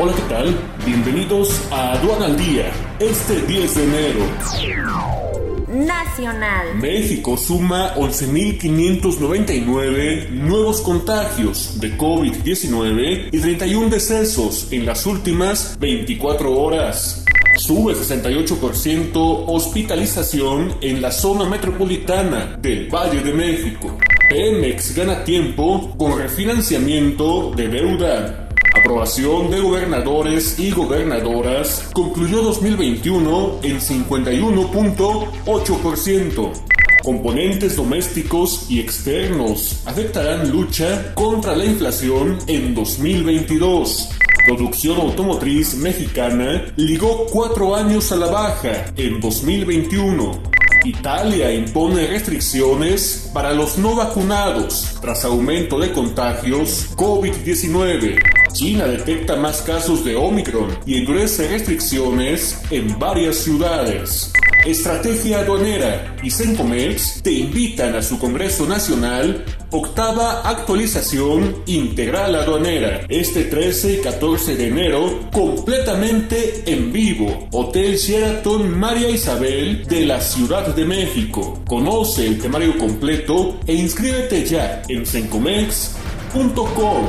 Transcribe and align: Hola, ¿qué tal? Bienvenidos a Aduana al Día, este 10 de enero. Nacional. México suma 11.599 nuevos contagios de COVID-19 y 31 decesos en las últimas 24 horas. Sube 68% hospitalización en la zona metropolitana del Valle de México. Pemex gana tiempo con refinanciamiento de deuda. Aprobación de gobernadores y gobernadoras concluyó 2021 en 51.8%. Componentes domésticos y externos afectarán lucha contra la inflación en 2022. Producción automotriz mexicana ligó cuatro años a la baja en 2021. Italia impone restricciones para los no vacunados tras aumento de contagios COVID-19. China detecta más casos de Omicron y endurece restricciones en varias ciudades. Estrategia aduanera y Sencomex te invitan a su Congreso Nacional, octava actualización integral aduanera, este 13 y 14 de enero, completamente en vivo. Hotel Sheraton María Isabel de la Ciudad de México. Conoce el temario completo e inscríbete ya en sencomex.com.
Hola, 0.00 0.14
¿qué 0.14 0.22
tal? 0.32 0.56
Bienvenidos 0.86 1.60
a 1.72 1.94
Aduana 1.94 2.26
al 2.26 2.36
Día, 2.36 2.70
este 3.00 3.42
10 3.42 3.74
de 3.74 3.82
enero. 3.82 4.20
Nacional. 5.66 6.76
México 6.76 7.36
suma 7.36 7.96
11.599 7.96 10.30
nuevos 10.30 10.82
contagios 10.82 11.80
de 11.80 11.98
COVID-19 11.98 13.30
y 13.32 13.40
31 13.40 13.88
decesos 13.88 14.68
en 14.70 14.86
las 14.86 15.04
últimas 15.04 15.76
24 15.80 16.56
horas. 16.56 17.24
Sube 17.56 17.94
68% 17.94 19.10
hospitalización 19.48 20.76
en 20.80 21.02
la 21.02 21.10
zona 21.10 21.48
metropolitana 21.48 22.56
del 22.62 22.88
Valle 22.88 23.20
de 23.20 23.32
México. 23.32 23.98
Pemex 24.30 24.94
gana 24.94 25.24
tiempo 25.24 25.92
con 25.98 26.16
refinanciamiento 26.16 27.50
de 27.50 27.66
deuda. 27.66 28.47
Aprobación 28.74 29.50
de 29.50 29.60
gobernadores 29.60 30.58
y 30.58 30.70
gobernadoras 30.70 31.90
concluyó 31.92 32.40
2021 32.42 33.60
en 33.62 33.78
51.8%. 33.80 36.52
Componentes 37.02 37.76
domésticos 37.76 38.66
y 38.68 38.80
externos 38.80 39.82
afectarán 39.86 40.50
lucha 40.50 41.14
contra 41.14 41.56
la 41.56 41.64
inflación 41.64 42.36
en 42.46 42.74
2022. 42.74 44.10
Producción 44.46 45.00
automotriz 45.00 45.74
mexicana 45.76 46.66
ligó 46.76 47.24
cuatro 47.26 47.74
años 47.74 48.12
a 48.12 48.16
la 48.16 48.26
baja 48.26 48.92
en 48.96 49.18
2021. 49.20 50.57
Italia 50.84 51.52
impone 51.52 52.06
restricciones 52.06 53.30
para 53.32 53.52
los 53.52 53.78
no 53.78 53.96
vacunados 53.96 54.96
tras 55.00 55.24
aumento 55.24 55.78
de 55.78 55.92
contagios 55.92 56.90
COVID-19. 56.96 58.18
China 58.52 58.86
detecta 58.86 59.36
más 59.36 59.62
casos 59.62 60.04
de 60.04 60.16
Omicron 60.16 60.78
y 60.86 60.98
endurece 60.98 61.48
restricciones 61.48 62.60
en 62.70 62.98
varias 62.98 63.36
ciudades. 63.36 64.32
Estrategia 64.66 65.40
aduanera 65.40 66.16
y 66.22 66.30
Sencomex 66.30 67.22
te 67.22 67.32
invitan 67.32 67.94
a 67.94 68.02
su 68.02 68.18
Congreso 68.18 68.66
Nacional, 68.66 69.44
octava 69.70 70.48
actualización 70.48 71.62
integral 71.66 72.34
aduanera, 72.34 73.02
este 73.08 73.44
13 73.44 73.94
y 73.94 73.98
14 73.98 74.56
de 74.56 74.68
enero, 74.68 75.20
completamente 75.32 76.64
en 76.66 76.92
vivo. 76.92 77.48
Hotel 77.52 77.96
Sheraton 77.96 78.78
María 78.78 79.08
Isabel 79.08 79.86
de 79.86 80.04
la 80.04 80.20
Ciudad 80.20 80.74
de 80.74 80.84
México. 80.84 81.62
Conoce 81.66 82.26
el 82.26 82.40
temario 82.40 82.76
completo 82.78 83.58
e 83.66 83.74
inscríbete 83.74 84.44
ya 84.44 84.82
en 84.88 85.06
sencomex.com. 85.06 87.08